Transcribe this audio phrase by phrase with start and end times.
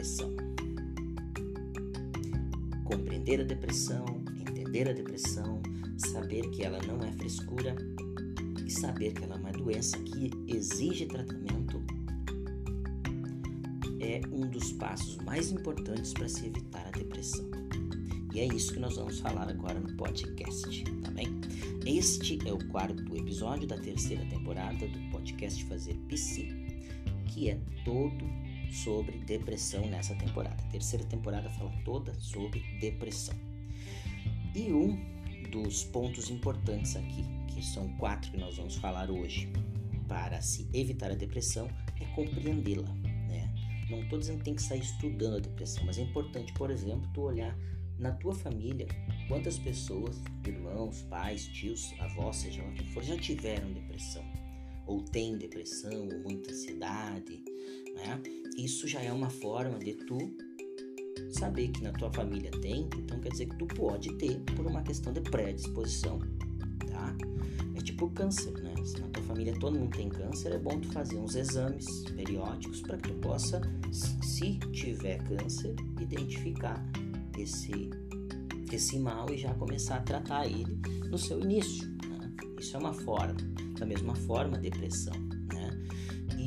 [0.00, 0.34] depressão.
[2.84, 4.06] Compreender a depressão,
[4.48, 5.60] entender a depressão,
[5.98, 7.76] saber que ela não é frescura
[8.64, 11.82] e saber que ela é uma doença que exige tratamento
[14.00, 17.50] é um dos passos mais importantes para se evitar a depressão.
[18.32, 21.28] E é isso que nós vamos falar agora no podcast, tá bem?
[21.84, 26.48] Este é o quarto episódio da terceira temporada do podcast Fazer PC,
[27.26, 28.24] que é todo
[28.72, 30.62] sobre depressão nessa temporada.
[30.62, 33.34] A terceira temporada fala toda sobre depressão.
[34.54, 34.98] E um
[35.50, 39.50] dos pontos importantes aqui, que são quatro que nós vamos falar hoje,
[40.08, 41.68] para se evitar a depressão,
[42.00, 42.92] é compreendê-la.
[43.28, 43.52] Né?
[43.88, 47.08] Não estou dizendo que tem que sair estudando a depressão, mas é importante, por exemplo,
[47.14, 47.56] tu olhar
[47.98, 48.88] na tua família
[49.28, 54.24] quantas pessoas, irmãos, pais, tios, avós, seja lá quem for, já tiveram depressão,
[54.86, 57.44] ou têm depressão, ou muita ansiedade,
[57.94, 58.20] né?
[58.64, 60.18] Isso já é uma forma de tu
[61.32, 64.82] saber que na tua família tem, então quer dizer que tu pode ter por uma
[64.82, 66.18] questão de predisposição,
[66.86, 67.16] tá?
[67.74, 68.74] É tipo câncer, né?
[68.84, 72.82] Se na tua família todo mundo tem câncer, é bom tu fazer uns exames periódicos
[72.82, 76.84] para que tu possa, se tiver câncer, identificar
[77.38, 77.90] esse
[78.70, 81.88] esse mal e já começar a tratar ele no seu início.
[82.08, 82.30] Né?
[82.60, 83.34] Isso é uma forma.
[83.78, 84.60] Da mesma forma, a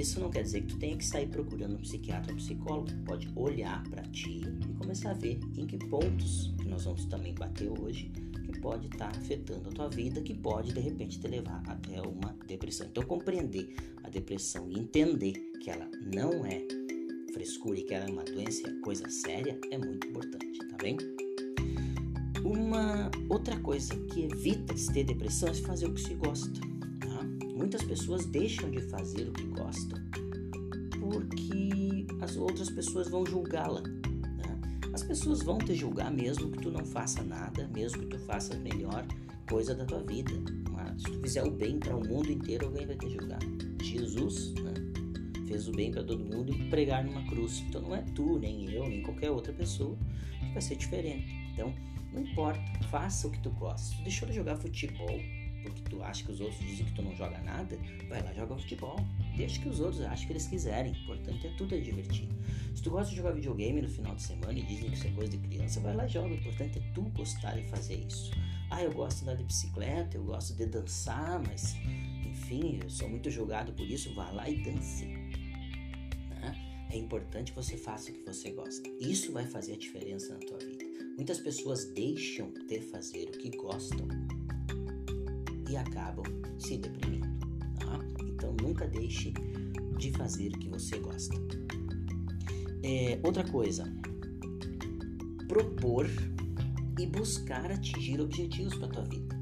[0.00, 2.88] isso não quer dizer que tu tenha que sair procurando um psiquiatra ou um psicólogo.
[2.88, 7.04] Tu pode olhar para ti e começar a ver em que pontos que nós vamos
[7.06, 8.10] também bater hoje
[8.46, 12.00] que pode estar tá afetando a tua vida, que pode de repente te levar até
[12.00, 12.86] uma depressão.
[12.86, 16.62] Então compreender a depressão e entender que ela não é
[17.32, 20.96] frescura e que ela é uma doença, coisa séria, é muito importante, tá bem?
[22.44, 26.75] Uma outra coisa que evita de ter depressão é fazer o que se gosta.
[27.56, 29.98] Muitas pessoas deixam de fazer o que gostam
[31.08, 33.80] porque as outras pessoas vão julgá-la.
[33.80, 34.60] Né?
[34.92, 38.54] As pessoas vão te julgar mesmo que tu não faça nada, mesmo que tu faça
[38.54, 39.06] a melhor
[39.48, 40.32] coisa da tua vida.
[40.70, 43.38] Mas se tu fizer o bem para o mundo inteiro, alguém vai te julgar.
[43.82, 44.74] Jesus né,
[45.46, 47.62] fez o bem para todo mundo e pregar numa cruz.
[47.68, 49.96] Então não é tu, nem eu, nem qualquer outra pessoa
[50.40, 51.26] que vai ser diferente.
[51.54, 51.72] Então
[52.12, 52.60] não importa,
[52.90, 54.02] faça o que tu gosta.
[54.02, 55.20] Deixa eu jogar futebol
[55.66, 57.78] porque tu acha que os outros dizem que tu não joga nada,
[58.08, 58.96] vai lá joga futebol.
[59.36, 60.92] Deixa que os outros achem que eles quiserem.
[60.92, 62.28] O importante é tudo é divertir.
[62.74, 65.10] Se tu gosta de jogar videogame no final de semana e dizem que isso é
[65.10, 66.28] coisa de criança, vai lá e joga.
[66.28, 68.30] O importante é tu gostar de fazer isso.
[68.70, 71.76] Ah, eu gosto de andar de bicicleta, eu gosto de dançar, mas
[72.24, 74.12] enfim, eu sou muito julgado por isso.
[74.14, 75.04] Vá lá e dance.
[75.04, 76.88] Né?
[76.90, 78.88] É importante que você faça o que você gosta.
[79.00, 80.84] Isso vai fazer a diferença na tua vida.
[81.16, 84.06] Muitas pessoas deixam de fazer o que gostam
[85.68, 86.24] e acabam
[86.58, 87.26] se deprimindo.
[87.78, 87.98] Tá?
[88.22, 89.32] Então nunca deixe
[89.98, 91.36] de fazer o que você gosta.
[92.82, 93.84] É, outra coisa,
[95.48, 96.08] propor
[96.98, 99.36] e buscar atingir objetivos para tua vida.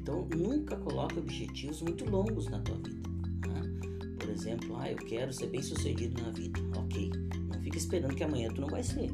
[0.00, 3.08] Então nunca coloque objetivos muito longos na tua vida.
[3.42, 4.18] Tá?
[4.18, 6.58] Por exemplo, ah, eu quero ser bem sucedido na vida.
[6.76, 7.10] Ok,
[7.48, 9.10] não fica esperando que amanhã tu não vai ser.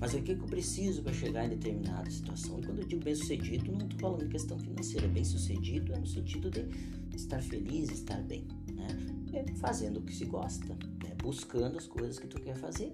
[0.00, 2.58] Mas o que, eu preciso para chegar em determinada situação?
[2.58, 5.08] E quando eu digo bem sucedido, não estou falando de questão financeira.
[5.08, 6.68] Bem sucedido é no sentido de
[7.16, 8.46] estar feliz, estar bem.
[8.72, 8.88] Né?
[9.32, 11.14] É fazendo o que se gosta, né?
[11.22, 12.92] buscando as coisas que tu quer fazer.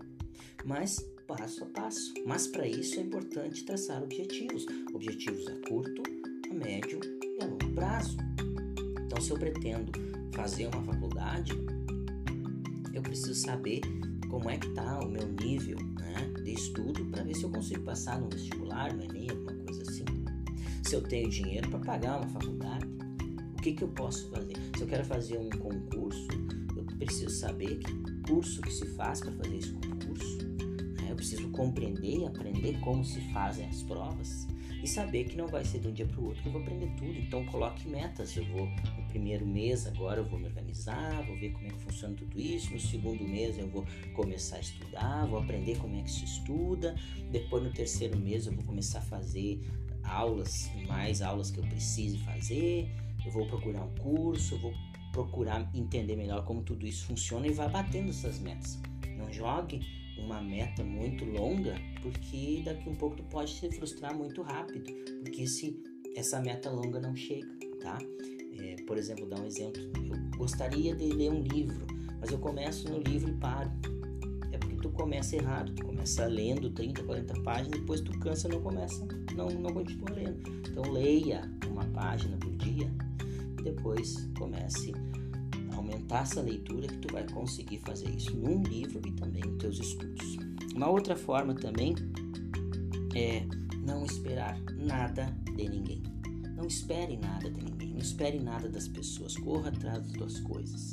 [0.64, 2.12] Mas passo a passo.
[2.26, 4.66] Mas para isso é importante traçar objetivos.
[4.92, 6.02] Objetivos a curto,
[6.50, 8.16] a médio e a longo prazo.
[9.06, 9.92] Então, se eu pretendo
[10.32, 11.52] fazer uma faculdade,
[12.92, 13.80] eu preciso saber
[14.28, 17.82] como é que está o meu nível né, de estudo para ver se eu consigo
[17.82, 20.04] passar no vestibular, no Enem, alguma coisa assim.
[20.82, 22.86] Se eu tenho dinheiro para pagar uma faculdade,
[23.52, 24.54] o que, que eu posso fazer?
[24.76, 26.28] Se eu quero fazer um concurso,
[26.76, 30.38] eu preciso saber que curso que se faz para fazer esse concurso.
[31.00, 31.10] Né?
[31.10, 34.46] Eu preciso compreender e aprender como se fazem as provas
[34.82, 36.62] e saber que não vai ser de um dia para o outro que eu vou
[36.62, 37.18] aprender tudo.
[37.18, 38.36] Então coloque metas.
[38.36, 41.78] Eu vou no primeiro mês agora eu vou me organizar, vou ver como é que
[41.80, 42.72] funciona tudo isso.
[42.72, 43.84] No segundo mês eu vou
[44.14, 46.94] começar a estudar, vou aprender como é que se estuda.
[47.30, 49.60] Depois no terceiro mês eu vou começar a fazer
[50.02, 52.88] aulas, mais aulas que eu precise fazer.
[53.24, 54.72] Eu vou procurar um curso, eu vou
[55.12, 58.80] procurar entender melhor como tudo isso funciona e vá batendo essas metas.
[59.16, 64.42] Não jogue uma meta muito longa, porque daqui um pouco tu pode se frustrar muito
[64.42, 65.82] rápido, porque se
[66.16, 67.48] essa meta longa não chega,
[67.80, 67.98] tá?
[68.58, 71.86] É, por exemplo, dar um exemplo, eu gostaria de ler um livro,
[72.20, 73.70] mas eu começo no livro e paro.
[74.52, 78.60] É porque tu começa errado, tu começa lendo 30, 40 páginas, depois tu cansa não
[78.60, 80.42] começa, não, não continua lendo.
[80.68, 82.90] Então leia uma página por dia
[83.62, 84.92] depois comece
[85.80, 89.80] aumentar essa leitura que tu vai conseguir fazer isso num livro e também nos teus
[89.80, 90.36] estudos.
[90.74, 91.94] Uma outra forma também
[93.14, 93.44] é
[93.84, 96.02] não esperar nada de ninguém.
[96.54, 100.90] Não espere nada de ninguém, não espere nada das pessoas, corra atrás das tuas coisas.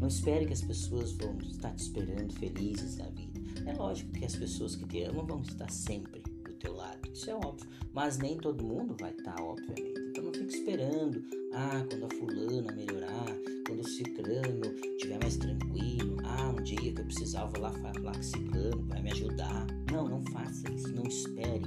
[0.00, 3.40] Não espere que as pessoas vão estar te esperando felizes da vida.
[3.66, 7.30] É lógico que as pessoas que te amam vão estar sempre do teu lado, isso
[7.30, 10.00] é óbvio, mas nem todo mundo vai estar, obviamente.
[10.10, 13.26] Então não fique esperando, ah, quando a fulana melhorar,
[13.72, 18.20] quando o ciclano estiver mais tranquilo, ah, um dia que eu vou lá falar com
[18.20, 19.66] o ciclano, vai me ajudar.
[19.90, 21.64] Não, não faça isso, não espere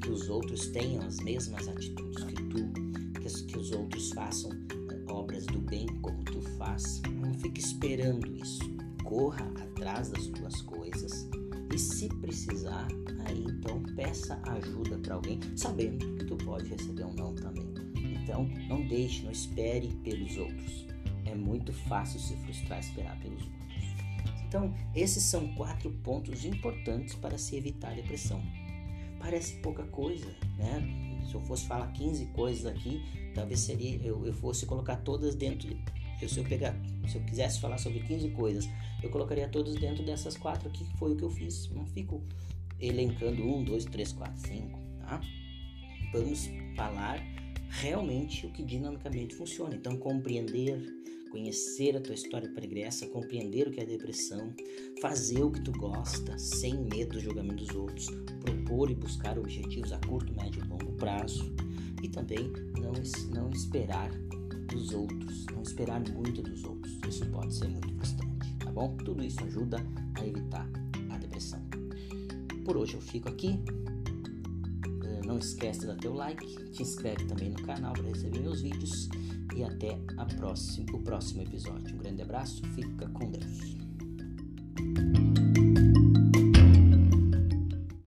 [0.00, 2.72] que os outros tenham as mesmas atitudes que tu,
[3.20, 7.02] que, que os outros façam né, obras do bem como tu faz.
[7.20, 8.62] Não fique esperando isso.
[9.04, 11.28] Corra atrás das tuas coisas
[11.70, 12.88] e se precisar,
[13.26, 17.70] aí então peça ajuda para alguém, sabendo que tu pode receber um não também.
[18.22, 20.91] Então, não deixe, não espere pelos outros.
[21.32, 23.62] É muito fácil se frustrar esperar pelos outros.
[24.46, 28.42] Então, esses são quatro pontos importantes para se evitar depressão.
[29.18, 30.26] Parece pouca coisa,
[30.58, 31.22] né?
[31.26, 33.02] Se eu fosse falar 15 coisas aqui,
[33.34, 35.68] talvez seria eu, eu fosse colocar todas dentro.
[35.68, 36.76] De, se eu pegar,
[37.08, 38.68] se eu quisesse falar sobre 15 coisas,
[39.02, 41.70] eu colocaria todas dentro dessas quatro aqui, que foi o que eu fiz.
[41.70, 42.22] Não fico
[42.78, 45.18] elencando um, dois, três, quatro, cinco, tá?
[46.12, 47.18] Vamos falar
[47.80, 49.74] realmente o que dinamicamente funciona.
[49.74, 50.78] Então, compreender,
[51.30, 54.52] conhecer a tua história pregressa, compreender o que é depressão,
[55.00, 58.06] fazer o que tu gosta, sem medo do julgamento dos outros,
[58.40, 61.54] propor e buscar objetivos a curto, médio e longo prazo
[62.02, 62.92] e também não,
[63.34, 64.10] não esperar
[64.70, 66.98] dos outros, não esperar muito dos outros.
[67.08, 68.96] Isso pode ser muito frustrante, tá bom?
[68.98, 69.78] Tudo isso ajuda
[70.14, 70.68] a evitar
[71.10, 71.62] a depressão.
[72.64, 73.58] Por hoje eu fico aqui.
[75.32, 79.08] Não esquece de dar teu like, te inscreve também no canal para receber meus vídeos
[79.56, 79.98] e até
[80.36, 81.94] próxima, o próximo episódio.
[81.94, 85.21] Um grande abraço, fica com Deus.